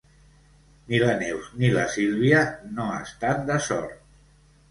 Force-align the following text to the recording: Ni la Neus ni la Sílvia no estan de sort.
Ni 0.93 1.01
la 1.03 1.11
Neus 1.19 1.49
ni 1.63 1.69
la 1.75 1.83
Sílvia 1.97 2.39
no 2.79 2.87
estan 3.01 3.47
de 3.51 3.59
sort. 3.67 4.03